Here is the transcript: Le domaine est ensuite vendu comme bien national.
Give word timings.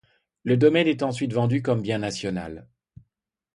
Le 0.43 0.57
domaine 0.57 0.87
est 0.87 1.03
ensuite 1.03 1.31
vendu 1.31 1.61
comme 1.61 1.83
bien 1.83 1.99
national. 1.99 2.67